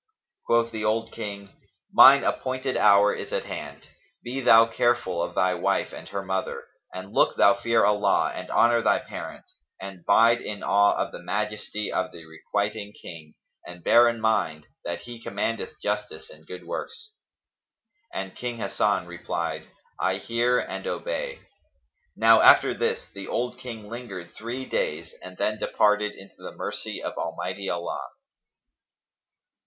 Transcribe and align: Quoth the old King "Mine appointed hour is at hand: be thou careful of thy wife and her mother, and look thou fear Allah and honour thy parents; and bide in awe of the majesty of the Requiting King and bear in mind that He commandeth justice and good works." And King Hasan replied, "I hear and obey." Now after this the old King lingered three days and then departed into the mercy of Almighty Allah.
Quoth 0.47 0.71
the 0.71 0.83
old 0.83 1.11
King 1.11 1.53
"Mine 1.93 2.23
appointed 2.23 2.75
hour 2.75 3.13
is 3.13 3.31
at 3.31 3.43
hand: 3.43 3.89
be 4.23 4.41
thou 4.41 4.65
careful 4.65 5.21
of 5.21 5.35
thy 5.35 5.53
wife 5.53 5.93
and 5.93 6.09
her 6.09 6.23
mother, 6.25 6.63
and 6.91 7.13
look 7.13 7.37
thou 7.37 7.53
fear 7.53 7.85
Allah 7.85 8.31
and 8.33 8.49
honour 8.49 8.81
thy 8.81 8.97
parents; 8.97 9.61
and 9.79 10.03
bide 10.03 10.41
in 10.41 10.63
awe 10.63 10.95
of 10.97 11.11
the 11.11 11.21
majesty 11.21 11.93
of 11.93 12.11
the 12.11 12.25
Requiting 12.25 12.93
King 12.99 13.35
and 13.63 13.83
bear 13.83 14.09
in 14.09 14.19
mind 14.19 14.65
that 14.83 15.01
He 15.01 15.21
commandeth 15.21 15.79
justice 15.79 16.31
and 16.31 16.47
good 16.47 16.65
works." 16.65 17.11
And 18.11 18.35
King 18.35 18.57
Hasan 18.57 19.05
replied, 19.05 19.67
"I 19.99 20.15
hear 20.15 20.57
and 20.57 20.87
obey." 20.87 21.41
Now 22.15 22.41
after 22.41 22.73
this 22.73 23.05
the 23.13 23.27
old 23.27 23.59
King 23.59 23.87
lingered 23.87 24.33
three 24.33 24.65
days 24.65 25.13
and 25.21 25.37
then 25.37 25.59
departed 25.59 26.13
into 26.13 26.37
the 26.41 26.53
mercy 26.55 27.03
of 27.03 27.13
Almighty 27.19 27.69
Allah. 27.69 28.01